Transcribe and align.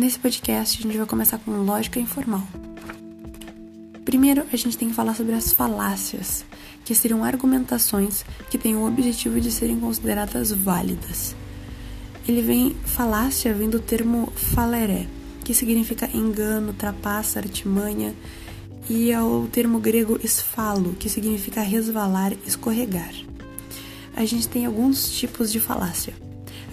Nesse 0.00 0.18
podcast, 0.18 0.78
a 0.78 0.82
gente 0.82 0.96
vai 0.96 1.06
começar 1.06 1.36
com 1.36 1.50
lógica 1.62 2.00
informal. 2.00 2.42
Primeiro, 4.02 4.46
a 4.50 4.56
gente 4.56 4.78
tem 4.78 4.88
que 4.88 4.94
falar 4.94 5.14
sobre 5.14 5.34
as 5.34 5.52
falácias, 5.52 6.42
que 6.86 6.94
seriam 6.94 7.22
argumentações 7.22 8.24
que 8.48 8.56
têm 8.56 8.74
o 8.74 8.86
objetivo 8.86 9.38
de 9.38 9.52
serem 9.52 9.78
consideradas 9.78 10.52
válidas. 10.52 11.36
Ele 12.26 12.40
vem, 12.40 12.74
falácia 12.82 13.52
vem 13.52 13.68
do 13.68 13.78
termo 13.78 14.32
faleré, 14.34 15.06
que 15.44 15.52
significa 15.52 16.08
engano, 16.14 16.72
trapaça, 16.72 17.38
artimanha, 17.38 18.14
e 18.88 19.12
ao 19.12 19.48
termo 19.48 19.78
grego 19.78 20.18
esfalo, 20.24 20.94
que 20.94 21.10
significa 21.10 21.60
resvalar, 21.60 22.32
escorregar. 22.46 23.12
A 24.16 24.24
gente 24.24 24.48
tem 24.48 24.64
alguns 24.64 25.12
tipos 25.12 25.52
de 25.52 25.60
falácia. 25.60 26.14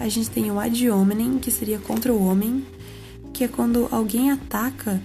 A 0.00 0.08
gente 0.08 0.30
tem 0.30 0.50
o 0.50 0.58
ad 0.58 0.90
hominem, 0.90 1.38
que 1.38 1.50
seria 1.50 1.78
contra 1.78 2.10
o 2.10 2.24
homem, 2.24 2.64
que 3.38 3.44
é 3.44 3.48
quando 3.48 3.86
alguém 3.92 4.32
ataca 4.32 5.00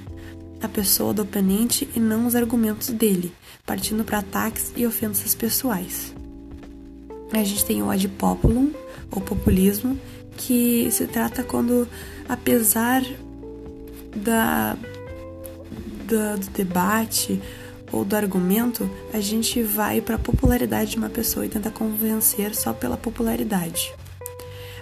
a 0.59 0.67
pessoa 0.67 1.13
do 1.13 1.21
oponente 1.21 1.87
e 1.95 1.99
não 1.99 2.25
os 2.25 2.35
argumentos 2.35 2.89
dele, 2.89 3.31
partindo 3.63 4.03
para 4.03 4.17
ataques 4.17 4.73
e 4.75 4.87
ofensas 4.87 5.35
pessoais. 5.35 6.15
A 7.31 7.43
gente 7.43 7.63
tem 7.63 7.83
o 7.83 7.91
ad 7.91 8.07
populum, 8.07 8.71
ou 9.11 9.21
populismo, 9.21 9.99
que 10.35 10.89
se 10.89 11.05
trata 11.05 11.43
quando, 11.43 11.87
apesar 12.27 13.03
da, 14.15 14.75
da 16.07 16.35
do 16.35 16.49
debate 16.53 17.39
ou 17.91 18.03
do 18.03 18.15
argumento, 18.15 18.89
a 19.13 19.19
gente 19.19 19.61
vai 19.61 20.01
para 20.01 20.15
a 20.15 20.19
popularidade 20.19 20.89
de 20.89 20.97
uma 20.97 21.09
pessoa 21.09 21.45
e 21.45 21.49
tenta 21.49 21.69
convencer 21.69 22.55
só 22.55 22.73
pela 22.73 22.97
popularidade 22.97 23.93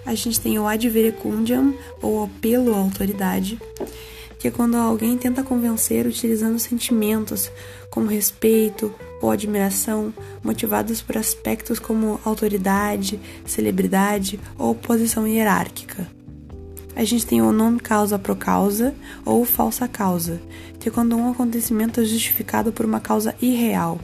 a 0.05 0.15
gente 0.15 0.39
tem 0.39 0.57
o 0.57 0.67
ad 0.67 0.87
verecundiam, 0.89 1.73
ou 2.01 2.23
apelo 2.23 2.73
à 2.73 2.77
autoridade, 2.77 3.59
que 4.39 4.47
é 4.47 4.51
quando 4.51 4.75
alguém 4.75 5.17
tenta 5.17 5.43
convencer 5.43 6.07
utilizando 6.07 6.57
sentimentos 6.57 7.51
como 7.89 8.07
respeito 8.07 8.93
ou 9.21 9.29
admiração, 9.29 10.11
motivados 10.43 11.01
por 11.01 11.15
aspectos 11.15 11.77
como 11.77 12.19
autoridade, 12.25 13.19
celebridade 13.45 14.39
ou 14.57 14.73
posição 14.73 15.27
hierárquica. 15.27 16.07
A 16.95 17.03
gente 17.03 17.25
tem 17.25 17.41
o 17.41 17.51
nome 17.51 17.79
causa 17.79 18.17
pro 18.17 18.35
causa 18.35 18.93
ou 19.23 19.45
falsa 19.45 19.87
causa, 19.87 20.41
que 20.79 20.89
é 20.89 20.91
quando 20.91 21.15
um 21.15 21.29
acontecimento 21.29 22.01
é 22.01 22.03
justificado 22.03 22.71
por 22.71 22.85
uma 22.85 22.99
causa 22.99 23.35
irreal. 23.41 23.99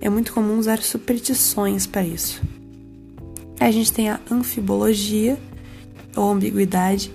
É 0.00 0.08
muito 0.08 0.32
comum 0.32 0.58
usar 0.58 0.82
superstições 0.82 1.86
para 1.86 2.02
isso. 2.02 2.42
A 3.58 3.70
gente 3.70 3.92
tem 3.92 4.10
a 4.10 4.20
anfibologia, 4.30 5.38
ou 6.16 6.30
ambiguidade, 6.30 7.12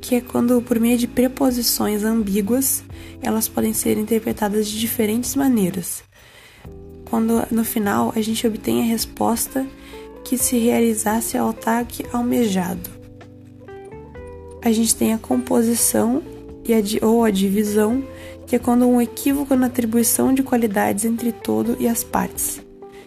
que 0.00 0.14
é 0.14 0.20
quando, 0.20 0.60
por 0.62 0.78
meio 0.78 0.98
de 0.98 1.06
preposições 1.06 2.04
ambíguas, 2.04 2.84
elas 3.22 3.48
podem 3.48 3.72
ser 3.72 3.98
interpretadas 3.98 4.68
de 4.68 4.78
diferentes 4.78 5.34
maneiras. 5.34 6.02
Quando 7.08 7.46
no 7.50 7.64
final 7.64 8.12
a 8.14 8.20
gente 8.20 8.46
obtém 8.46 8.82
a 8.82 8.84
resposta 8.84 9.66
que 10.24 10.36
se 10.36 10.58
realizasse 10.58 11.38
ao 11.38 11.50
ataque 11.50 12.04
almejado. 12.12 12.90
A 14.62 14.72
gente 14.72 14.94
tem 14.96 15.12
a 15.12 15.18
composição 15.18 16.22
e 16.64 16.74
a, 16.74 17.06
ou 17.06 17.24
a 17.24 17.30
divisão, 17.30 18.02
que 18.46 18.56
é 18.56 18.58
quando 18.58 18.88
um 18.88 19.00
equívoco 19.00 19.54
na 19.54 19.66
atribuição 19.66 20.32
de 20.32 20.42
qualidades 20.42 21.04
entre 21.04 21.30
todo 21.30 21.76
e 21.78 21.86
as 21.86 22.02
partes 22.02 22.65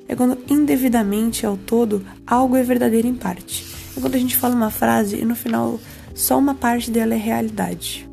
é 0.10 0.16
quando 0.16 0.40
indevidamente 0.50 1.46
ao 1.46 1.56
todo 1.56 2.04
algo 2.26 2.56
é 2.56 2.64
verdadeiro 2.64 3.08
em 3.08 3.14
parte. 3.14 3.64
É 3.96 4.02
quando 4.02 4.16
a 4.16 4.18
gente 4.18 4.36
fala 4.36 4.56
uma 4.56 4.72
frase 4.72 5.18
e 5.18 5.24
no 5.24 5.36
final 5.36 5.80
só 6.16 6.38
uma 6.38 6.56
parte 6.56 6.90
dela 6.90 7.14
é 7.14 7.18
realidade. 7.18 8.10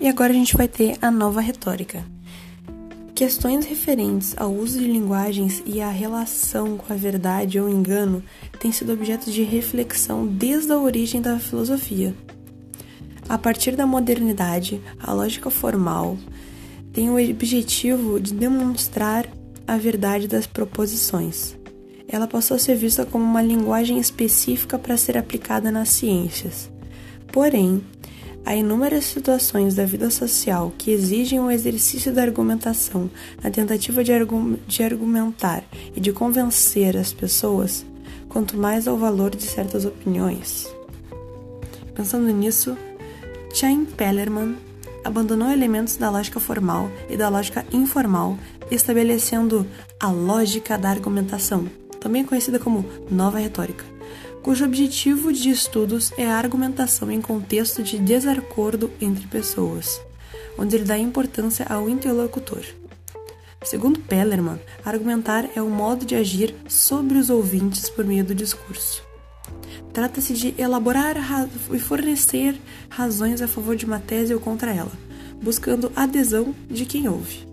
E 0.00 0.08
agora 0.08 0.32
a 0.32 0.34
gente 0.34 0.56
vai 0.56 0.66
ter 0.66 0.98
a 1.00 1.10
nova 1.10 1.40
retórica. 1.40 2.04
Questões 3.20 3.66
referentes 3.66 4.34
ao 4.38 4.50
uso 4.50 4.78
de 4.78 4.86
linguagens 4.86 5.62
e 5.66 5.82
à 5.82 5.90
relação 5.90 6.78
com 6.78 6.90
a 6.90 6.96
verdade 6.96 7.60
ou 7.60 7.68
engano 7.68 8.22
têm 8.58 8.72
sido 8.72 8.94
objeto 8.94 9.30
de 9.30 9.42
reflexão 9.42 10.26
desde 10.26 10.72
a 10.72 10.78
origem 10.78 11.20
da 11.20 11.38
filosofia. 11.38 12.14
A 13.28 13.36
partir 13.36 13.76
da 13.76 13.84
modernidade, 13.84 14.80
a 14.98 15.12
lógica 15.12 15.50
formal 15.50 16.16
tem 16.94 17.10
o 17.10 17.22
objetivo 17.30 18.18
de 18.18 18.32
demonstrar 18.32 19.26
a 19.66 19.76
verdade 19.76 20.26
das 20.26 20.46
proposições. 20.46 21.54
Ela 22.08 22.26
passou 22.26 22.54
a 22.54 22.58
ser 22.58 22.74
vista 22.74 23.04
como 23.04 23.22
uma 23.22 23.42
linguagem 23.42 23.98
específica 23.98 24.78
para 24.78 24.96
ser 24.96 25.18
aplicada 25.18 25.70
nas 25.70 25.90
ciências. 25.90 26.70
Porém, 27.30 27.84
Há 28.44 28.56
inúmeras 28.56 29.04
situações 29.04 29.74
da 29.74 29.84
vida 29.84 30.10
social 30.10 30.72
que 30.76 30.90
exigem 30.90 31.38
o 31.38 31.50
exercício 31.50 32.12
da 32.12 32.22
argumentação 32.22 33.10
na 33.42 33.50
tentativa 33.50 34.02
de, 34.02 34.12
argu 34.12 34.58
de 34.66 34.82
argumentar 34.82 35.62
e 35.94 36.00
de 36.00 36.12
convencer 36.12 36.96
as 36.96 37.12
pessoas, 37.12 37.84
quanto 38.28 38.56
mais 38.56 38.88
ao 38.88 38.96
valor 38.96 39.36
de 39.36 39.44
certas 39.44 39.84
opiniões. 39.84 40.66
Pensando 41.94 42.32
nisso, 42.32 42.76
Chaim 43.52 43.84
Pellerman 43.84 44.56
abandonou 45.04 45.50
elementos 45.50 45.96
da 45.96 46.10
lógica 46.10 46.40
formal 46.40 46.90
e 47.08 47.16
da 47.16 47.28
lógica 47.28 47.64
informal, 47.72 48.38
estabelecendo 48.70 49.66
a 49.98 50.10
lógica 50.10 50.78
da 50.78 50.90
argumentação, 50.90 51.68
também 52.00 52.24
conhecida 52.24 52.58
como 52.58 52.84
nova 53.10 53.38
retórica 53.38 53.99
cujo 54.42 54.64
objetivo 54.64 55.32
de 55.32 55.50
estudos 55.50 56.12
é 56.16 56.26
a 56.26 56.36
argumentação 56.36 57.10
em 57.10 57.20
contexto 57.20 57.82
de 57.82 57.98
desacordo 57.98 58.90
entre 59.00 59.26
pessoas, 59.26 60.00
onde 60.58 60.76
ele 60.76 60.84
dá 60.84 60.98
importância 60.98 61.66
ao 61.68 61.88
interlocutor. 61.88 62.64
Segundo 63.62 64.00
Pellerman, 64.00 64.58
argumentar 64.84 65.50
é 65.54 65.60
o 65.60 65.68
modo 65.68 66.06
de 66.06 66.14
agir 66.14 66.54
sobre 66.66 67.18
os 67.18 67.28
ouvintes 67.28 67.90
por 67.90 68.04
meio 68.04 68.24
do 68.24 68.34
discurso. 68.34 69.02
Trata-se 69.92 70.32
de 70.32 70.54
elaborar 70.56 71.16
e 71.70 71.78
fornecer 71.78 72.58
razões 72.88 73.42
a 73.42 73.48
favor 73.48 73.76
de 73.76 73.84
uma 73.84 74.00
tese 74.00 74.32
ou 74.32 74.40
contra 74.40 74.72
ela, 74.72 74.92
buscando 75.42 75.92
adesão 75.94 76.54
de 76.70 76.86
quem 76.86 77.08
ouve. 77.08 77.46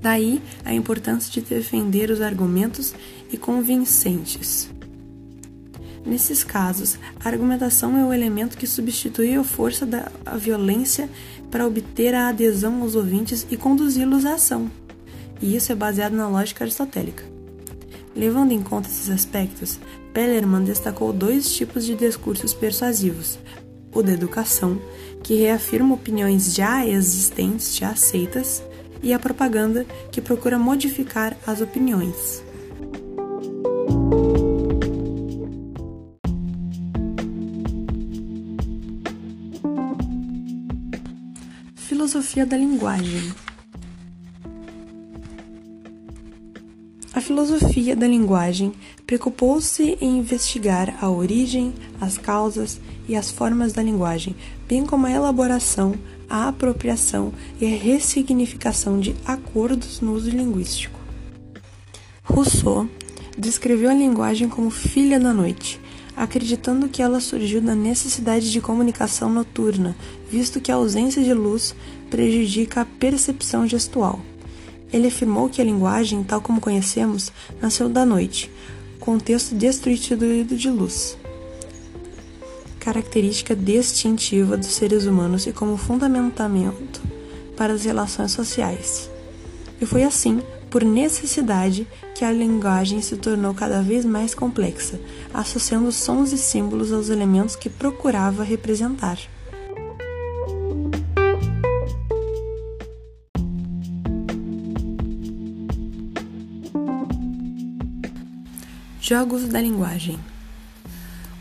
Daí 0.00 0.40
a 0.64 0.72
importância 0.72 1.30
de 1.30 1.40
defender 1.40 2.10
os 2.10 2.22
argumentos 2.22 2.94
e 3.30 3.36
convincentes. 3.36 4.70
Nesses 6.04 6.42
casos, 6.42 6.98
a 7.22 7.28
argumentação 7.28 7.96
é 7.96 8.04
o 8.04 8.12
elemento 8.12 8.56
que 8.56 8.66
substitui 8.66 9.34
a 9.34 9.44
força 9.44 9.84
da 9.84 10.10
violência 10.36 11.08
para 11.50 11.66
obter 11.66 12.14
a 12.14 12.28
adesão 12.28 12.82
aos 12.82 12.94
ouvintes 12.94 13.46
e 13.50 13.56
conduzi-los 13.56 14.24
à 14.24 14.34
ação. 14.34 14.70
E 15.40 15.54
isso 15.54 15.72
é 15.72 15.74
baseado 15.74 16.14
na 16.14 16.28
lógica 16.28 16.64
aristotélica. 16.64 17.24
Levando 18.14 18.52
em 18.52 18.62
conta 18.62 18.88
esses 18.88 19.10
aspectos, 19.10 19.78
Pellerman 20.12 20.64
destacou 20.64 21.12
dois 21.12 21.52
tipos 21.52 21.84
de 21.84 21.94
discursos 21.94 22.52
persuasivos: 22.52 23.38
o 23.94 24.02
da 24.02 24.12
educação, 24.12 24.80
que 25.22 25.34
reafirma 25.34 25.94
opiniões 25.94 26.54
já 26.54 26.84
existentes, 26.86 27.76
já 27.76 27.90
aceitas, 27.90 28.62
e 29.02 29.12
a 29.12 29.18
propaganda, 29.18 29.86
que 30.10 30.20
procura 30.20 30.58
modificar 30.58 31.36
as 31.46 31.60
opiniões. 31.60 32.42
Filosofia 42.28 42.44
da 42.44 42.56
linguagem. 42.58 43.32
A 47.14 47.20
filosofia 47.22 47.96
da 47.96 48.06
linguagem 48.06 48.74
preocupou-se 49.06 49.96
em 49.98 50.18
investigar 50.18 51.02
a 51.02 51.10
origem, 51.10 51.72
as 51.98 52.18
causas 52.18 52.80
e 53.08 53.16
as 53.16 53.30
formas 53.30 53.72
da 53.72 53.82
linguagem, 53.82 54.36
bem 54.68 54.84
como 54.84 55.06
a 55.06 55.10
elaboração, 55.10 55.94
a 56.28 56.48
apropriação 56.48 57.32
e 57.58 57.64
a 57.64 57.76
ressignificação 57.76 59.00
de 59.00 59.16
acordos 59.24 60.02
no 60.02 60.12
uso 60.12 60.28
linguístico. 60.28 61.00
Rousseau 62.22 62.86
descreveu 63.38 63.88
a 63.88 63.94
linguagem 63.94 64.50
como 64.50 64.70
filha 64.70 65.18
da 65.18 65.32
noite, 65.32 65.80
acreditando 66.18 66.88
que 66.88 67.00
ela 67.00 67.20
surgiu 67.20 67.60
da 67.60 67.74
necessidade 67.74 68.50
de 68.50 68.60
comunicação 68.60 69.30
noturna, 69.32 69.96
visto 70.28 70.60
que 70.60 70.72
a 70.72 70.74
ausência 70.74 71.22
de 71.22 71.32
luz 71.32 71.74
prejudica 72.10 72.80
a 72.80 72.84
percepção 72.84 73.68
gestual. 73.68 74.20
Ele 74.92 75.06
afirmou 75.06 75.48
que 75.48 75.60
a 75.60 75.64
linguagem, 75.64 76.24
tal 76.24 76.40
como 76.40 76.60
conhecemos, 76.60 77.30
nasceu 77.62 77.88
da 77.88 78.04
noite, 78.04 78.50
contexto 78.98 79.54
destituído 79.54 80.56
de 80.56 80.68
luz, 80.68 81.16
característica 82.80 83.54
distintiva 83.54 84.56
dos 84.56 84.68
seres 84.68 85.04
humanos 85.04 85.46
e 85.46 85.52
como 85.52 85.76
fundamentamento 85.76 87.00
para 87.56 87.72
as 87.72 87.84
relações 87.84 88.32
sociais. 88.32 89.08
E 89.80 89.86
foi 89.86 90.02
assim, 90.02 90.42
por 90.70 90.84
necessidade, 90.84 91.86
que 92.14 92.24
a 92.24 92.32
linguagem 92.32 93.00
se 93.00 93.16
tornou 93.16 93.54
cada 93.54 93.82
vez 93.82 94.04
mais 94.04 94.34
complexa, 94.34 95.00
associando 95.32 95.90
sons 95.92 96.32
e 96.32 96.38
símbolos 96.38 96.92
aos 96.92 97.08
elementos 97.08 97.56
que 97.56 97.68
procurava 97.68 98.42
representar. 98.42 99.18
Jogos 109.00 109.48
da 109.48 109.58
linguagem. 109.58 110.18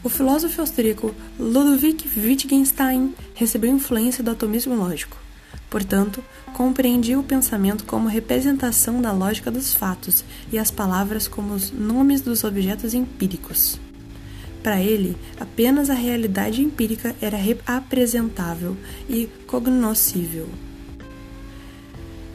O 0.02 0.08
filósofo 0.08 0.62
austríaco 0.62 1.14
Ludwig 1.38 2.08
Wittgenstein 2.18 3.14
recebeu 3.36 3.70
influência 3.70 4.24
do 4.24 4.32
atomismo 4.32 4.74
lógico. 4.74 5.27
Portanto, 5.70 6.24
compreendia 6.54 7.20
o 7.20 7.24
pensamento 7.24 7.84
como 7.84 8.08
representação 8.08 9.02
da 9.02 9.12
lógica 9.12 9.52
dos 9.52 9.74
fatos 9.74 10.24
e 10.52 10.58
as 10.58 10.72
palavras 10.72 11.28
como 11.28 11.54
os 11.54 11.72
nomes 11.72 12.22
dos 12.22 12.44
objetos 12.44 12.94
empíricos. 12.94 13.80
Para 14.64 14.82
ele, 14.82 15.16
apenas 15.40 15.90
a 15.90 15.94
realidade 15.94 16.62
empírica 16.62 17.16
era 17.22 17.38
apresentável 17.66 18.76
e 19.10 19.30
cognoscível. 19.46 20.50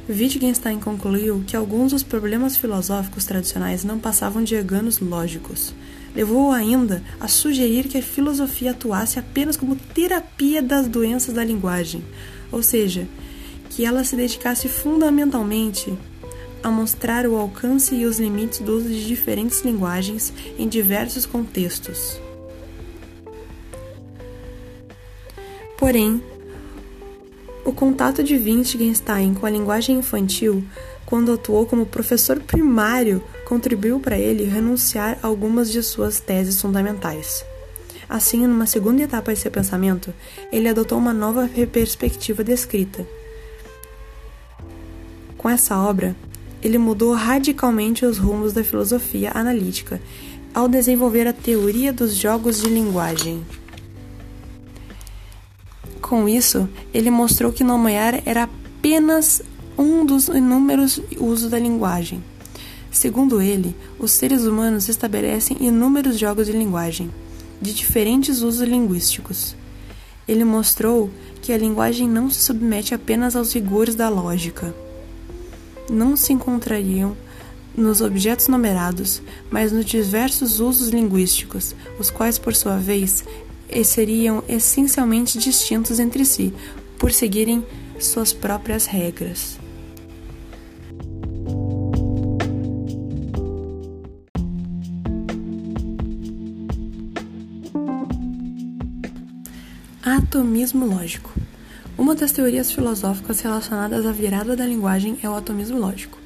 Wittgenstein 0.08 0.81
concluiu 0.81 1.44
que 1.46 1.56
alguns 1.56 1.93
dos 1.93 2.02
problemas 2.02 2.56
filosóficos 2.56 3.25
tradicionais 3.25 3.84
não 3.84 3.99
passavam 3.99 4.43
de 4.43 4.56
enganos 4.56 4.99
lógicos. 4.99 5.75
Levou 6.14 6.52
ainda 6.52 7.02
a 7.20 7.29
sugerir 7.29 7.88
que 7.88 7.99
a 7.99 8.02
filosofia 8.02 8.73
atuasse 8.73 9.19
apenas 9.19 9.56
como 9.56 9.76
terapia 9.76 10.61
das 10.61 10.88
doenças 10.88 11.34
da 11.34 11.44
linguagem, 11.44 12.05
ou 12.53 12.63
seja, 12.63 13.09
que 13.71 13.85
ela 13.85 14.05
se 14.05 14.15
dedicasse 14.15 14.69
fundamentalmente 14.69 15.99
a 16.63 16.71
mostrar 16.71 17.27
o 17.27 17.37
alcance 17.37 17.95
e 17.95 18.05
os 18.05 18.21
limites 18.21 18.61
do 18.61 18.77
uso 18.77 18.89
de 18.89 19.07
diferentes 19.07 19.63
linguagens 19.63 20.33
em 20.59 20.69
diversos 20.69 21.27
contextos. 21.27 22.21
Porém, 25.77 26.23
o 27.65 27.73
contato 27.73 28.23
de 28.23 28.35
Wittgenstein 28.35 29.35
com 29.35 29.47
a 29.47 29.51
linguagem 29.51 29.97
infantil, 29.97 30.63
quando 31.05 31.33
atuou 31.33 31.67
como 31.67 31.87
professor 31.87 32.39
primário, 32.41 33.23
contribuiu 33.45 33.99
para 33.99 34.19
ele 34.19 34.45
renunciar 34.45 35.19
a 35.23 35.27
algumas 35.27 35.73
de 35.73 35.83
suas 35.83 36.21
teses 36.21 36.61
fundamentais. 36.61 37.45
Assim, 38.12 38.47
numa 38.47 38.67
segunda 38.67 39.03
etapa 39.03 39.32
de 39.32 39.41
seu 39.41 39.50
pensamento, 39.50 40.12
ele 40.53 40.69
adotou 40.69 40.99
uma 40.99 41.14
nova 41.14 41.49
perspectiva 41.73 42.44
de 42.44 42.53
escrita. 42.53 43.06
Com 45.38 45.49
essa 45.49 45.79
obra, 45.79 46.14
ele 46.62 46.76
mudou 46.76 47.14
radicalmente 47.14 48.05
os 48.05 48.19
rumos 48.19 48.53
da 48.53 48.62
filosofia 48.62 49.32
analítica 49.35 49.99
ao 50.53 50.69
desenvolver 50.69 51.26
a 51.26 51.32
teoria 51.32 51.91
dos 51.91 52.14
jogos 52.14 52.61
de 52.61 52.69
linguagem. 52.69 53.47
Com 56.03 56.29
isso, 56.29 56.69
ele 56.93 57.11
mostrou 57.11 57.50
que 57.50 57.65
nomear 57.65 58.20
era 58.26 58.43
apenas 58.43 59.41
um 59.79 60.05
dos 60.05 60.29
inúmeros 60.29 61.00
usos 61.17 61.49
da 61.49 61.58
linguagem. 61.58 62.23
Segundo 62.91 63.41
ele, 63.41 63.75
os 63.99 64.11
seres 64.11 64.44
humanos 64.44 64.91
estabelecem 64.91 65.56
inúmeros 65.62 66.19
jogos 66.19 66.44
de 66.44 66.53
linguagem, 66.53 67.11
de 67.62 67.73
diferentes 67.73 68.43
usos 68.43 68.69
linguísticos. 68.69 69.55
Ele 70.26 70.44
mostrou 70.44 71.09
que 71.41 71.53
a 71.53 71.59
linguagem 71.59 72.09
não 72.09 72.29
se 72.29 72.41
submete 72.41 72.94
apenas 72.94 73.37
aos 73.37 73.53
rigores 73.55 73.94
da 73.94 74.09
lógica. 74.09 74.75
Não 75.88 76.17
se 76.17 76.32
encontrariam 76.32 77.17
nos 77.76 78.00
objetos 78.00 78.49
numerados, 78.49 79.23
mas 79.50 79.73
nos 79.73 79.87
diversos 79.87 80.61
usos 80.61 80.88
linguísticos, 80.88 81.75
os 81.99 82.11
quais, 82.11 82.38
por 82.38 82.55
sua 82.55 82.76
vez, 82.76 83.25
seriam 83.85 84.43
essencialmente 84.49 85.38
distintos 85.38 85.99
entre 85.99 86.25
si, 86.25 86.53
por 86.99 87.12
seguirem 87.12 87.65
suas 87.99 88.32
próprias 88.32 88.87
regras. 88.87 89.62
Atomismo 100.32 100.87
lógico. 100.87 101.31
Uma 101.99 102.14
das 102.14 102.32
teorias 102.32 102.73
filosóficas 102.73 103.43
relacionadas 103.43 104.06
à 104.06 104.12
virada 104.12 104.56
da 104.56 104.64
linguagem 104.64 105.19
é 105.23 105.29
o 105.29 105.34
atomismo 105.34 105.79
lógico, 105.79 106.19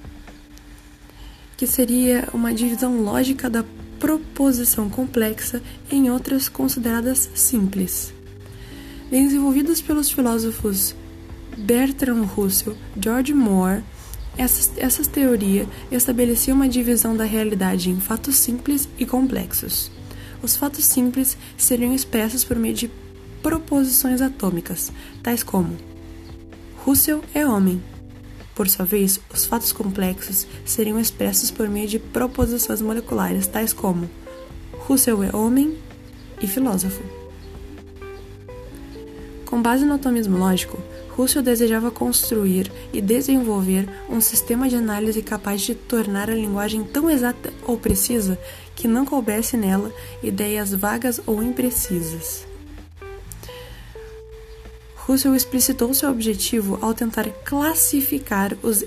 que 1.57 1.67
seria 1.67 2.29
uma 2.33 2.55
divisão 2.55 3.03
lógica 3.03 3.51
da 3.51 3.65
proposição 3.99 4.89
complexa 4.89 5.61
em 5.91 6.09
outras 6.09 6.49
consideradas 6.49 7.29
simples. 7.35 8.15
Desenvolvidas 9.11 9.83
pelos 9.83 10.09
filósofos 10.09 10.95
Bertrand 11.57 12.27
Russell, 12.27 12.77
George 12.97 13.35
Moore, 13.35 13.83
essa, 14.39 14.71
essa 14.77 15.03
teoria 15.03 15.67
estabelecia 15.91 16.55
uma 16.55 16.69
divisão 16.69 17.17
da 17.17 17.25
realidade 17.25 17.91
em 17.91 17.99
fatos 17.99 18.37
simples 18.37 18.89
e 19.01 19.05
complexos. 19.05 19.91
Os 20.41 20.55
fatos 20.55 20.85
simples 20.85 21.37
seriam 21.57 21.93
expressos 21.93 22.45
por 22.45 22.57
meio 22.57 22.75
de 22.75 22.89
proposições 23.47 24.21
atômicas, 24.21 24.91
tais 25.23 25.45
como 25.45 25.77
Russell 26.85 27.23
é 27.33 27.47
homem, 27.47 27.81
por 28.57 28.69
sua 28.69 28.85
vez, 28.85 29.21
os 29.33 29.45
fatos 29.45 29.71
complexos 29.71 30.49
seriam 30.65 30.99
expressos 30.99 31.53
por 31.53 31.69
meio 31.69 31.87
de 31.87 32.01
proposições 32.01 32.83
moleculares, 32.83 33.47
tais 33.47 33.73
como 33.73 34.11
Russell 34.73 35.23
é 35.23 35.31
homem 35.37 35.79
e 36.43 36.49
filósofo. 36.49 37.05
Com 39.45 39.63
base 39.63 39.85
no 39.85 39.95
atomismo 39.95 40.37
lógico, 40.37 40.83
Russell 41.11 41.41
desejava 41.41 41.93
construir 41.93 42.73
e 42.93 43.01
desenvolver 43.01 43.89
um 44.11 44.21
sistema 44.21 44.69
de 44.69 44.75
análise 44.75 45.23
capaz 45.23 45.61
de 45.61 45.77
tornar 45.77 46.29
a 46.29 46.35
linguagem 46.35 46.83
tão 46.83 47.09
exata 47.09 47.53
ou 47.63 47.79
precisa 47.79 48.37
que 48.75 48.89
não 48.89 49.07
coubesse 49.07 49.57
nela 49.57 49.93
ideias 50.21 50.75
vagas 50.75 51.21
ou 51.25 51.41
imprecisas. 51.45 52.56
Russell 55.07 55.37
explicitou 55.37 55.95
seu 55.95 56.11
objetivo 56.11 56.81
ao 56.83 56.93
tentar 56.93 57.29
classificar 57.45 58.57
os 58.61 58.83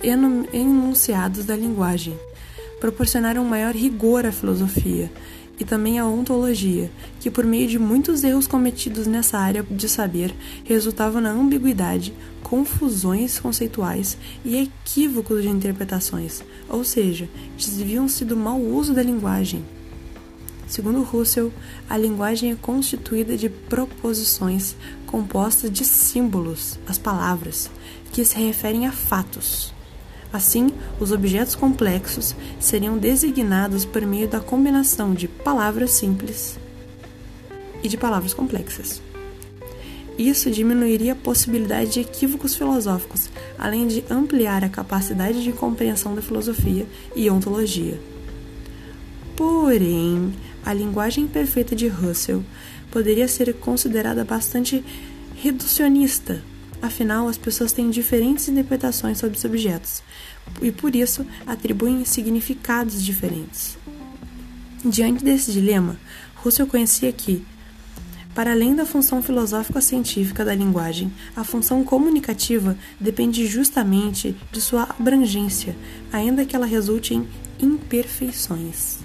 enunciados 0.52 1.46
da 1.46 1.56
linguagem, 1.56 2.20
proporcionar 2.78 3.38
um 3.38 3.46
maior 3.46 3.74
rigor 3.74 4.26
à 4.26 4.32
filosofia 4.32 5.10
e 5.58 5.64
também 5.64 5.98
à 5.98 6.06
ontologia, 6.06 6.92
que 7.22 7.32
por 7.32 7.46
meio 7.46 7.70
de 7.70 7.80
muitos 7.80 8.22
erros 8.22 8.48
cometidos 8.48 9.08
nessa 9.08 9.38
área 9.38 9.64
de 9.64 9.88
saber 9.88 10.36
resultavam 10.66 11.22
na 11.22 11.32
ambiguidade, 11.32 12.14
confusões 12.44 13.40
conceituais 13.40 14.18
e 14.44 14.58
equívocos 14.58 15.42
de 15.42 15.48
interpretações, 15.48 16.44
ou 16.68 16.84
seja, 16.84 17.30
desviam-se 17.56 18.26
do 18.26 18.36
mau 18.36 18.60
uso 18.60 18.94
da 18.94 19.02
linguagem. 19.02 19.64
Segundo 20.70 21.02
Russell, 21.02 21.52
a 21.90 21.98
linguagem 21.98 22.52
é 22.52 22.56
constituída 22.56 23.36
de 23.36 23.50
proposições 23.50 24.76
compostas 25.08 25.72
de 25.72 25.84
símbolos, 25.84 26.78
as 26.88 26.96
palavras, 26.96 27.72
que 28.12 28.24
se 28.24 28.38
referem 28.38 28.86
a 28.86 28.92
fatos. 28.92 29.74
Assim, 30.32 30.70
os 31.00 31.12
objetos 31.12 31.56
complexos 31.56 32.36
seriam 32.60 33.00
designados 33.00 33.84
por 33.84 34.06
meio 34.06 34.28
da 34.28 34.40
combinação 34.40 35.16
de 35.16 35.28
palavras 35.28 35.90
simples 35.90 36.60
e 37.82 37.90
de 37.90 37.98
palavras 37.98 38.36
complexas. 38.36 39.02
Isso 40.20 40.52
diminuiria 40.52 41.14
a 41.14 41.16
possibilidade 41.16 41.94
de 41.94 42.02
equívocos 42.02 42.54
filosóficos, 42.54 43.28
além 43.58 43.88
de 43.88 44.04
ampliar 44.08 44.64
a 44.64 44.70
capacidade 44.70 45.42
de 45.42 45.52
compreensão 45.52 46.14
da 46.14 46.22
filosofia 46.22 46.86
e 47.16 47.28
ontologia. 47.28 48.00
Porém, 49.36 50.34
a 50.70 50.74
linguagem 50.74 51.28
perfeita 51.28 51.76
de 51.76 51.88
Russell 51.88 52.44
poderia 52.92 53.28
ser 53.28 53.52
considerada 53.56 54.24
bastante 54.24 54.86
reducionista. 55.36 56.44
Afinal, 56.80 57.28
as 57.28 57.40
pessoas 57.40 57.74
têm 57.74 57.90
diferentes 57.90 58.48
interpretações 58.48 59.18
sobre 59.18 59.36
os 59.36 59.44
objetos 59.44 60.04
e 60.62 60.72
por 60.72 60.96
isso 60.96 61.26
atribuem 61.48 62.06
significados 62.06 63.04
diferentes. 63.04 63.80
Diante 64.86 65.24
desse 65.24 65.52
dilema, 65.52 66.00
Russell 66.36 66.68
conhecia 66.68 67.12
que, 67.12 67.44
para 68.36 68.52
além 68.52 68.76
da 68.76 68.86
função 68.86 69.24
filosófico-científica 69.24 70.46
da 70.46 70.54
linguagem, 70.54 71.12
a 71.36 71.44
função 71.44 71.84
comunicativa 71.84 72.78
depende 73.00 73.48
justamente 73.48 74.36
de 74.52 74.62
sua 74.62 74.84
abrangência, 74.84 75.76
ainda 76.14 76.46
que 76.46 76.56
ela 76.56 76.68
resulte 76.68 77.16
em 77.16 77.28
imperfeições. 77.60 78.99